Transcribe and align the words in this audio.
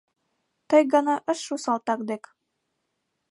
Ты 0.67 0.77
гана 0.93 1.15
ыш 1.33 1.39
шу 1.45 1.55
Салтан 1.65 1.99
дек 2.09 2.23